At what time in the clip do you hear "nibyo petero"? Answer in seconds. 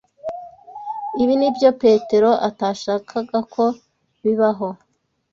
1.39-2.29